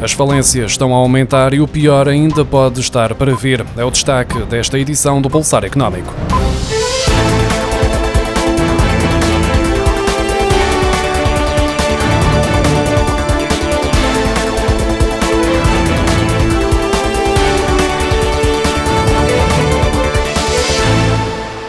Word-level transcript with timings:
As 0.00 0.12
falências 0.12 0.70
estão 0.72 0.94
a 0.94 0.96
aumentar 0.96 1.52
e 1.52 1.60
o 1.60 1.66
pior 1.66 2.08
ainda 2.08 2.44
pode 2.44 2.80
estar 2.80 3.14
para 3.14 3.34
vir. 3.34 3.64
É 3.76 3.84
o 3.84 3.90
destaque 3.90 4.38
desta 4.44 4.78
edição 4.78 5.20
do 5.20 5.28
Pulsar 5.28 5.64
Económico. 5.64 6.14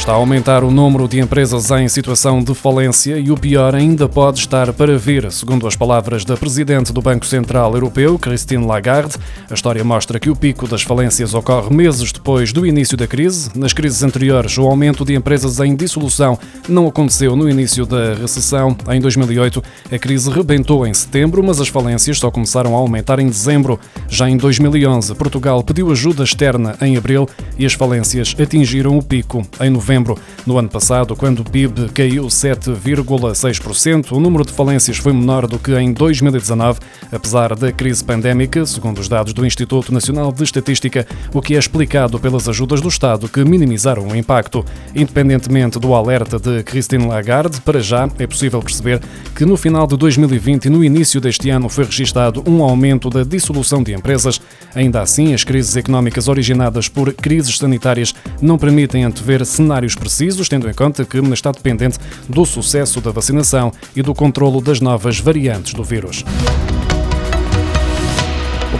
Está 0.00 0.12
a 0.12 0.16
aumentar 0.16 0.64
o 0.64 0.70
número 0.70 1.06
de 1.06 1.20
empresas 1.20 1.70
em 1.70 1.86
situação 1.86 2.42
de 2.42 2.54
falência 2.54 3.18
e 3.18 3.30
o 3.30 3.36
pior 3.36 3.74
ainda 3.74 4.08
pode 4.08 4.38
estar 4.38 4.72
para 4.72 4.96
vir, 4.96 5.30
segundo 5.30 5.66
as 5.66 5.76
palavras 5.76 6.24
da 6.24 6.38
Presidente 6.38 6.90
do 6.90 7.02
Banco 7.02 7.26
Central 7.26 7.74
Europeu, 7.74 8.18
Christine 8.18 8.64
Lagarde. 8.64 9.16
A 9.50 9.52
história 9.52 9.84
mostra 9.84 10.18
que 10.18 10.30
o 10.30 10.34
pico 10.34 10.66
das 10.66 10.80
falências 10.80 11.34
ocorre 11.34 11.76
meses 11.76 12.12
depois 12.12 12.50
do 12.50 12.66
início 12.66 12.96
da 12.96 13.06
crise. 13.06 13.50
Nas 13.54 13.74
crises 13.74 14.02
anteriores, 14.02 14.56
o 14.56 14.62
aumento 14.62 15.04
de 15.04 15.14
empresas 15.14 15.60
em 15.60 15.76
dissolução 15.76 16.38
não 16.66 16.86
aconteceu 16.86 17.36
no 17.36 17.48
início 17.48 17.84
da 17.84 18.14
recessão. 18.14 18.74
Em 18.90 19.02
2008, 19.02 19.62
a 19.92 19.98
crise 19.98 20.30
rebentou 20.30 20.86
em 20.86 20.94
setembro, 20.94 21.42
mas 21.44 21.60
as 21.60 21.68
falências 21.68 22.18
só 22.18 22.30
começaram 22.30 22.74
a 22.74 22.78
aumentar 22.78 23.18
em 23.18 23.26
dezembro. 23.26 23.78
Já 24.08 24.30
em 24.30 24.38
2011, 24.38 25.14
Portugal 25.14 25.62
pediu 25.62 25.92
ajuda 25.92 26.24
externa 26.24 26.74
em 26.80 26.96
abril 26.96 27.28
e 27.58 27.66
as 27.66 27.74
falências 27.74 28.34
atingiram 28.40 28.96
o 28.96 29.02
pico 29.02 29.46
em 29.60 29.68
novembro 29.68 29.89
novembro. 29.90 30.16
No 30.46 30.56
ano 30.56 30.68
passado, 30.68 31.16
quando 31.16 31.40
o 31.40 31.44
PIB 31.44 31.88
caiu 31.92 32.26
7,6%, 32.26 34.12
o 34.12 34.20
número 34.20 34.44
de 34.44 34.52
falências 34.52 34.98
foi 34.98 35.12
menor 35.12 35.48
do 35.48 35.58
que 35.58 35.74
em 35.76 35.92
2019, 35.92 36.78
apesar 37.10 37.56
da 37.56 37.72
crise 37.72 38.04
pandémica, 38.04 38.64
segundo 38.64 39.00
os 39.00 39.08
dados 39.08 39.32
do 39.32 39.44
Instituto 39.44 39.92
Nacional 39.92 40.32
de 40.32 40.44
Estatística, 40.44 41.04
o 41.34 41.42
que 41.42 41.56
é 41.56 41.58
explicado 41.58 42.20
pelas 42.20 42.48
ajudas 42.48 42.80
do 42.80 42.88
Estado 42.88 43.28
que 43.28 43.44
minimizaram 43.44 44.06
o 44.06 44.14
impacto. 44.14 44.64
Independentemente 44.94 45.78
do 45.80 45.92
alerta 45.92 46.38
de 46.38 46.62
Christine 46.62 47.06
Lagarde, 47.06 47.60
para 47.60 47.80
já 47.80 48.08
é 48.18 48.26
possível 48.26 48.62
perceber 48.62 49.00
que 49.34 49.44
no 49.44 49.56
final 49.56 49.88
de 49.88 49.96
2020 49.96 50.66
e 50.66 50.70
no 50.70 50.84
início 50.84 51.20
deste 51.20 51.50
ano 51.50 51.68
foi 51.68 51.84
registado 51.84 52.44
um 52.46 52.62
aumento 52.62 53.10
da 53.10 53.24
dissolução 53.24 53.82
de 53.82 53.92
empresas. 53.92 54.40
Ainda 54.72 55.02
assim, 55.02 55.34
as 55.34 55.42
crises 55.42 55.76
económicas 55.76 56.28
originadas 56.28 56.88
por 56.88 57.12
crises 57.12 57.58
sanitárias 57.58 58.14
não 58.40 58.56
permitem 58.56 59.04
antever 59.04 59.44
cenários 59.44 59.79
cenários 59.80 59.94
precisos, 59.94 60.48
tendo 60.48 60.68
em 60.68 60.74
conta 60.74 61.04
que 61.04 61.18
está 61.32 61.50
dependente 61.50 61.98
do 62.28 62.44
sucesso 62.44 63.00
da 63.00 63.10
vacinação 63.10 63.72
e 63.96 64.02
do 64.02 64.14
controlo 64.14 64.60
das 64.60 64.80
novas 64.80 65.18
variantes 65.18 65.72
do 65.72 65.82
vírus 65.82 66.24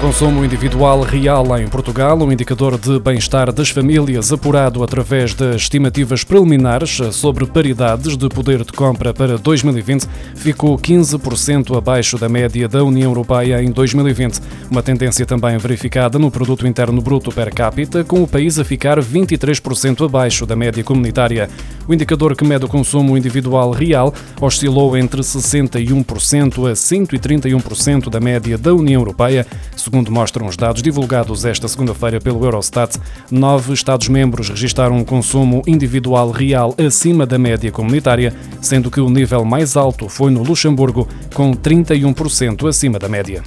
consumo 0.01 0.43
individual 0.43 1.03
real 1.03 1.59
em 1.59 1.69
Portugal, 1.69 2.19
um 2.19 2.33
indicador 2.33 2.79
de 2.79 2.99
bem-estar 2.99 3.53
das 3.53 3.69
famílias 3.69 4.33
apurado 4.33 4.83
através 4.83 5.35
das 5.35 5.57
estimativas 5.57 6.25
preliminares 6.25 6.99
sobre 7.13 7.47
paridades 7.47 8.17
de 8.17 8.27
poder 8.31 8.65
de 8.65 8.73
compra 8.73 9.13
para 9.13 9.37
2020, 9.37 10.09
ficou 10.35 10.79
15% 10.79 11.77
abaixo 11.77 12.17
da 12.17 12.31
média 12.31 12.67
da 12.67 12.83
União 12.83 13.11
Europeia 13.11 13.63
em 13.63 13.71
2020. 13.71 14.41
Uma 14.71 14.83
tendência 14.83 15.27
também 15.27 15.59
verificada 15.59 16.19
no 16.19 16.31
produto 16.31 16.67
interno 16.67 17.03
bruto 17.03 17.31
per 17.31 17.53
capita, 17.53 18.03
com 18.03 18.23
o 18.23 18.29
país 18.29 18.59
a 18.59 18.65
ficar 18.65 18.99
23% 19.01 20.07
abaixo 20.07 20.47
da 20.47 20.57
média 20.57 20.83
comunitária. 20.83 21.51
O 21.87 21.93
indicador 21.93 22.35
que 22.35 22.45
mede 22.45 22.65
o 22.65 22.69
consumo 22.69 23.19
individual 23.19 23.71
real 23.71 24.15
oscilou 24.41 24.97
entre 24.97 25.21
61% 25.21 26.71
a 26.71 26.73
131% 26.73 28.09
da 28.09 28.21
média 28.21 28.57
da 28.57 28.73
União 28.73 29.01
Europeia, 29.01 29.47
Segundo 29.91 30.13
mostram 30.13 30.47
os 30.47 30.57
dados 30.57 30.83
divulgados 30.83 31.45
esta 31.45 31.67
segunda-feira 31.67 32.21
pelo 32.21 32.45
Eurostat, 32.45 32.97
nove 33.29 33.75
Estados-membros 33.75 34.49
registaram 34.49 34.97
um 34.97 35.05
consumo 35.05 35.65
individual 35.67 36.31
real 36.31 36.73
acima 36.79 37.27
da 37.27 37.37
média 37.37 37.73
comunitária, 37.73 38.33
sendo 38.63 38.89
que 38.89 39.01
o 39.01 39.11
nível 39.11 39.45
mais 39.45 39.77
alto 39.77 40.09
foi 40.09 40.31
no 40.31 40.45
Luxemburgo, 40.45 41.09
com 41.35 41.53
31% 41.53 42.69
acima 42.69 43.01
da 43.01 43.09
média. 43.09 43.43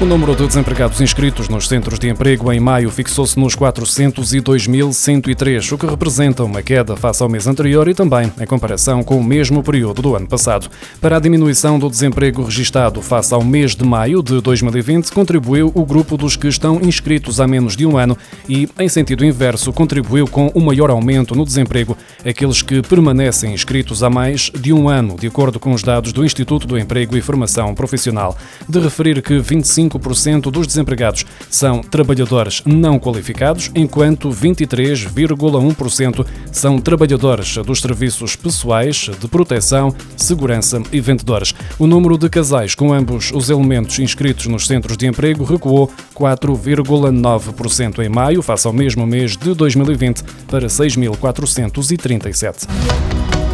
O 0.00 0.04
número 0.04 0.36
de 0.36 0.46
desempregados 0.46 1.00
inscritos 1.00 1.48
nos 1.48 1.66
centros 1.66 1.98
de 1.98 2.08
emprego 2.08 2.52
em 2.52 2.60
maio 2.60 2.88
fixou-se 2.88 3.36
nos 3.36 3.56
402.103, 3.56 5.72
o 5.72 5.78
que 5.78 5.86
representa 5.86 6.44
uma 6.44 6.62
queda 6.62 6.96
face 6.96 7.20
ao 7.20 7.28
mês 7.28 7.48
anterior 7.48 7.88
e 7.88 7.94
também 7.94 8.32
em 8.40 8.46
comparação 8.46 9.02
com 9.02 9.18
o 9.18 9.24
mesmo 9.24 9.60
período 9.60 10.00
do 10.00 10.14
ano 10.14 10.28
passado. 10.28 10.70
Para 11.00 11.16
a 11.16 11.20
diminuição 11.20 11.80
do 11.80 11.90
desemprego 11.90 12.44
registado 12.44 13.02
face 13.02 13.34
ao 13.34 13.42
mês 13.42 13.74
de 13.74 13.84
maio 13.84 14.22
de 14.22 14.40
2020, 14.40 15.10
contribuiu 15.10 15.72
o 15.74 15.84
grupo 15.84 16.16
dos 16.16 16.36
que 16.36 16.46
estão 16.46 16.80
inscritos 16.80 17.40
há 17.40 17.48
menos 17.48 17.76
de 17.76 17.84
um 17.84 17.98
ano 17.98 18.16
e, 18.48 18.68
em 18.78 18.88
sentido 18.88 19.24
inverso, 19.24 19.72
contribuiu 19.72 20.28
com 20.28 20.46
o 20.54 20.60
maior 20.60 20.90
aumento 20.90 21.34
no 21.34 21.44
desemprego 21.44 21.98
aqueles 22.24 22.62
que 22.62 22.82
permanecem 22.82 23.52
inscritos 23.52 24.04
há 24.04 24.08
mais 24.08 24.48
de 24.56 24.72
um 24.72 24.88
ano, 24.88 25.16
de 25.18 25.26
acordo 25.26 25.58
com 25.58 25.72
os 25.72 25.82
dados 25.82 26.12
do 26.12 26.24
Instituto 26.24 26.68
do 26.68 26.78
Emprego 26.78 27.16
e 27.16 27.20
Formação 27.20 27.74
Profissional. 27.74 28.38
De 28.68 28.78
referir 28.78 29.20
que 29.20 29.40
25 29.40 29.87
25% 29.88 30.50
dos 30.50 30.66
desempregados 30.66 31.24
são 31.50 31.80
trabalhadores 31.80 32.62
não 32.64 32.98
qualificados, 32.98 33.70
enquanto 33.74 34.30
23,1% 34.30 36.26
são 36.52 36.78
trabalhadores 36.78 37.56
dos 37.58 37.80
serviços 37.80 38.36
pessoais, 38.36 39.10
de 39.18 39.28
proteção, 39.28 39.94
segurança 40.16 40.82
e 40.92 41.00
vendedores. 41.00 41.54
O 41.78 41.86
número 41.86 42.18
de 42.18 42.28
casais 42.28 42.74
com 42.74 42.92
ambos 42.92 43.30
os 43.32 43.50
elementos 43.50 43.98
inscritos 43.98 44.46
nos 44.46 44.66
centros 44.66 44.96
de 44.96 45.06
emprego 45.06 45.44
recuou 45.44 45.90
4,9% 46.14 48.04
em 48.04 48.08
maio, 48.08 48.42
face 48.42 48.66
ao 48.66 48.72
mesmo 48.72 49.06
mês 49.06 49.36
de 49.36 49.54
2020, 49.54 50.22
para 50.48 50.66
6.437. 50.66 53.47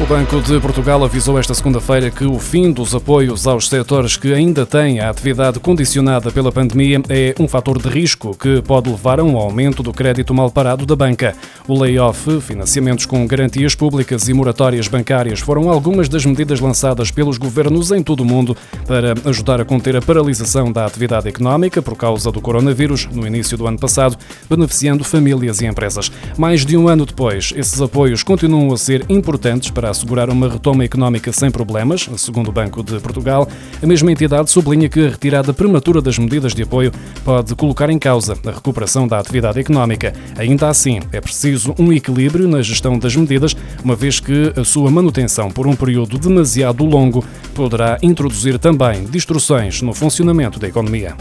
O 0.00 0.06
Banco 0.06 0.40
de 0.40 0.58
Portugal 0.58 1.04
avisou 1.04 1.38
esta 1.38 1.54
segunda-feira 1.54 2.10
que 2.10 2.24
o 2.24 2.36
fim 2.40 2.72
dos 2.72 2.96
apoios 2.96 3.46
aos 3.46 3.68
setores 3.68 4.16
que 4.16 4.34
ainda 4.34 4.66
têm 4.66 4.98
a 4.98 5.08
atividade 5.08 5.60
condicionada 5.60 6.32
pela 6.32 6.50
pandemia 6.50 7.00
é 7.08 7.32
um 7.38 7.46
fator 7.46 7.80
de 7.80 7.88
risco 7.88 8.36
que 8.36 8.60
pode 8.60 8.90
levar 8.90 9.20
a 9.20 9.24
um 9.24 9.36
aumento 9.36 9.84
do 9.84 9.92
crédito 9.92 10.34
mal 10.34 10.50
parado 10.50 10.84
da 10.84 10.96
banca. 10.96 11.36
O 11.68 11.80
layoff, 11.80 12.40
financiamentos 12.40 13.06
com 13.06 13.24
garantias 13.24 13.76
públicas 13.76 14.28
e 14.28 14.34
moratórias 14.34 14.88
bancárias 14.88 15.38
foram 15.38 15.70
algumas 15.70 16.08
das 16.08 16.26
medidas 16.26 16.58
lançadas 16.58 17.12
pelos 17.12 17.38
governos 17.38 17.92
em 17.92 18.02
todo 18.02 18.20
o 18.22 18.26
mundo 18.26 18.56
para 18.88 19.14
ajudar 19.24 19.60
a 19.60 19.64
conter 19.64 19.96
a 19.96 20.02
paralisação 20.02 20.72
da 20.72 20.84
atividade 20.84 21.28
económica 21.28 21.80
por 21.80 21.96
causa 21.96 22.32
do 22.32 22.40
coronavírus 22.40 23.06
no 23.12 23.24
início 23.24 23.56
do 23.56 23.66
ano 23.66 23.78
passado, 23.78 24.18
beneficiando 24.50 25.04
famílias 25.04 25.60
e 25.60 25.66
empresas. 25.66 26.10
Mais 26.36 26.66
de 26.66 26.76
um 26.76 26.88
ano 26.88 27.06
depois, 27.06 27.52
esses 27.56 27.80
apoios 27.80 28.24
continuam 28.24 28.72
a 28.72 28.76
ser 28.76 29.06
importantes 29.08 29.70
para 29.70 29.83
assegurar 29.90 30.30
uma 30.30 30.48
retoma 30.48 30.84
económica 30.84 31.32
sem 31.32 31.50
problemas, 31.50 32.08
segundo 32.16 32.48
o 32.48 32.52
Banco 32.52 32.82
de 32.82 32.98
Portugal. 33.00 33.48
A 33.82 33.86
mesma 33.86 34.10
entidade 34.10 34.50
sublinha 34.50 34.88
que 34.88 35.06
a 35.06 35.10
retirada 35.10 35.52
prematura 35.52 36.00
das 36.00 36.18
medidas 36.18 36.54
de 36.54 36.62
apoio 36.62 36.92
pode 37.24 37.54
colocar 37.54 37.90
em 37.90 37.98
causa 37.98 38.36
a 38.46 38.50
recuperação 38.50 39.06
da 39.06 39.18
atividade 39.18 39.58
económica. 39.58 40.12
Ainda 40.36 40.68
assim, 40.68 41.00
é 41.12 41.20
preciso 41.20 41.74
um 41.78 41.92
equilíbrio 41.92 42.48
na 42.48 42.62
gestão 42.62 42.98
das 42.98 43.14
medidas, 43.16 43.56
uma 43.82 43.96
vez 43.96 44.20
que 44.20 44.52
a 44.56 44.64
sua 44.64 44.90
manutenção 44.90 45.50
por 45.50 45.66
um 45.66 45.74
período 45.74 46.18
demasiado 46.18 46.84
longo 46.84 47.24
poderá 47.54 47.98
introduzir 48.02 48.58
também 48.58 49.04
distorções 49.04 49.82
no 49.82 49.92
funcionamento 49.92 50.58
da 50.58 50.68
economia. 50.68 51.14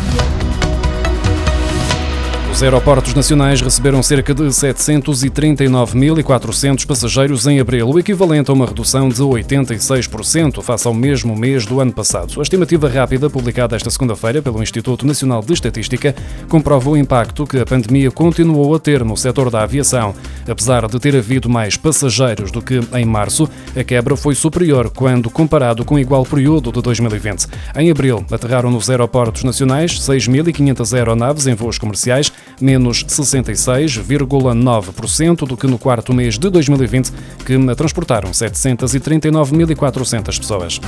Os 2.53 2.61
aeroportos 2.61 3.15
nacionais 3.15 3.61
receberam 3.61 4.03
cerca 4.03 4.31
de 4.31 4.43
739.400 4.43 6.85
passageiros 6.85 7.47
em 7.47 7.59
abril, 7.59 7.89
o 7.89 7.97
equivalente 7.97 8.51
a 8.51 8.53
uma 8.53 8.67
redução 8.67 9.09
de 9.09 9.23
86% 9.23 10.61
face 10.61 10.87
ao 10.87 10.93
mesmo 10.93 11.35
mês 11.35 11.65
do 11.65 11.81
ano 11.81 11.91
passado. 11.91 12.39
A 12.39 12.43
estimativa 12.43 12.87
rápida, 12.87 13.27
publicada 13.27 13.75
esta 13.75 13.89
segunda-feira 13.89 14.39
pelo 14.39 14.61
Instituto 14.61 15.03
Nacional 15.03 15.41
de 15.41 15.51
Estatística, 15.51 16.13
comprova 16.47 16.91
o 16.91 16.95
impacto 16.95 17.47
que 17.47 17.57
a 17.57 17.65
pandemia 17.65 18.11
continuou 18.11 18.75
a 18.75 18.79
ter 18.79 19.03
no 19.03 19.17
setor 19.17 19.49
da 19.49 19.63
aviação. 19.63 20.13
Apesar 20.47 20.87
de 20.87 20.99
ter 20.99 21.15
havido 21.15 21.49
mais 21.49 21.75
passageiros 21.75 22.51
do 22.51 22.61
que 22.61 22.81
em 22.93 23.03
março, 23.03 23.49
a 23.75 23.83
quebra 23.83 24.15
foi 24.15 24.35
superior 24.35 24.91
quando 24.91 25.27
comparado 25.27 25.83
com 25.83 25.95
o 25.95 25.99
igual 25.99 26.23
período 26.23 26.71
de 26.71 26.83
2020. 26.83 27.47
Em 27.75 27.89
abril, 27.89 28.23
aterraram 28.31 28.69
nos 28.69 28.91
aeroportos 28.91 29.43
nacionais 29.43 29.99
6.500 29.99 30.95
aeronaves 30.95 31.47
em 31.47 31.55
voos 31.55 31.79
comerciais, 31.79 32.31
menos 32.61 33.03
66,9% 33.05 35.47
do 35.47 35.57
que 35.57 35.67
no 35.67 35.77
quarto 35.77 36.13
mês 36.13 36.39
de 36.39 36.49
2020, 36.49 37.11
que 37.45 37.57
transportaram 37.75 38.31
739.400 38.31 40.39
pessoas. 40.39 40.79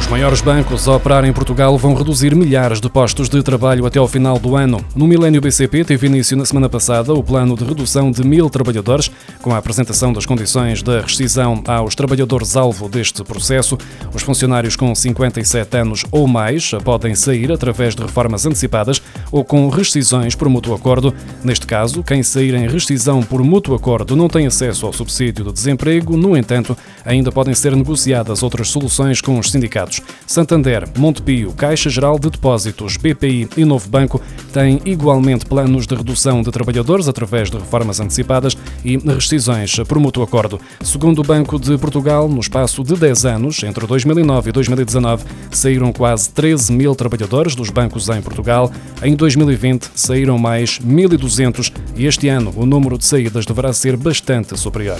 Os 0.00 0.06
maiores 0.06 0.40
bancos 0.40 0.88
a 0.88 0.96
operar 0.96 1.26
em 1.26 1.32
Portugal 1.32 1.76
vão 1.76 1.94
reduzir 1.94 2.34
milhares 2.34 2.80
de 2.80 2.88
postos 2.88 3.28
de 3.28 3.42
trabalho 3.42 3.84
até 3.84 3.98
ao 3.98 4.08
final 4.08 4.38
do 4.38 4.56
ano. 4.56 4.82
No 4.96 5.06
Milênio 5.06 5.42
BCP 5.42 5.84
teve 5.84 6.06
início 6.06 6.34
na 6.38 6.46
semana 6.46 6.70
passada 6.70 7.12
o 7.12 7.22
plano 7.22 7.54
de 7.54 7.64
redução 7.64 8.10
de 8.10 8.24
mil 8.24 8.48
trabalhadores, 8.48 9.10
com 9.42 9.52
a 9.52 9.58
apresentação 9.58 10.10
das 10.10 10.24
condições 10.24 10.82
da 10.82 11.02
rescisão 11.02 11.62
aos 11.66 11.94
trabalhadores-alvo 11.94 12.88
deste 12.88 13.22
processo. 13.22 13.76
Os 14.12 14.22
funcionários 14.22 14.74
com 14.74 14.92
57 14.92 15.76
anos 15.76 16.04
ou 16.10 16.26
mais 16.26 16.70
podem 16.82 17.14
sair 17.14 17.52
através 17.52 17.94
de 17.94 18.02
reformas 18.02 18.46
antecipadas 18.46 19.02
ou 19.30 19.44
com 19.44 19.68
rescisões 19.68 20.34
por 20.34 20.48
mútuo 20.48 20.74
acordo. 20.74 21.14
Neste 21.44 21.66
caso, 21.66 22.02
quem 22.02 22.22
sair 22.22 22.54
em 22.54 22.66
rescisão 22.66 23.22
por 23.22 23.44
mútuo 23.44 23.74
acordo 23.76 24.16
não 24.16 24.28
tem 24.28 24.46
acesso 24.46 24.86
ao 24.86 24.94
subsídio 24.94 25.44
de 25.44 25.52
desemprego, 25.52 26.16
no 26.16 26.34
entanto, 26.34 26.76
ainda 27.04 27.30
podem 27.30 27.54
ser 27.54 27.76
negociadas 27.76 28.42
outras 28.42 28.68
soluções 28.70 29.20
com 29.20 29.38
os 29.38 29.50
sindicatos. 29.50 29.89
Santander, 30.26 30.88
Montepio, 30.96 31.52
Caixa 31.52 31.90
Geral 31.90 32.18
de 32.18 32.30
Depósitos, 32.30 32.96
BPI 32.96 33.48
e 33.56 33.64
Novo 33.64 33.88
Banco 33.88 34.20
têm 34.52 34.80
igualmente 34.84 35.46
planos 35.46 35.86
de 35.86 35.94
redução 35.94 36.42
de 36.42 36.50
trabalhadores 36.50 37.08
através 37.08 37.50
de 37.50 37.56
reformas 37.56 37.98
antecipadas 38.00 38.56
e 38.84 38.96
rescisões 38.96 39.76
por 39.88 39.98
mútuo 39.98 40.22
acordo. 40.22 40.60
Segundo 40.82 41.20
o 41.20 41.24
Banco 41.24 41.58
de 41.58 41.76
Portugal, 41.78 42.28
no 42.28 42.40
espaço 42.40 42.84
de 42.84 42.94
10 42.94 43.24
anos, 43.24 43.62
entre 43.62 43.86
2009 43.86 44.50
e 44.50 44.52
2019, 44.52 45.24
saíram 45.50 45.92
quase 45.92 46.30
13 46.30 46.72
mil 46.72 46.94
trabalhadores 46.94 47.54
dos 47.54 47.70
bancos 47.70 48.08
em 48.08 48.22
Portugal. 48.22 48.70
Em 49.02 49.14
2020, 49.14 49.90
saíram 49.94 50.38
mais 50.38 50.78
1.200 50.78 51.72
e 51.96 52.06
este 52.06 52.28
ano 52.28 52.52
o 52.56 52.64
número 52.64 52.96
de 52.96 53.04
saídas 53.04 53.46
deverá 53.46 53.72
ser 53.72 53.96
bastante 53.96 54.58
superior. 54.58 54.98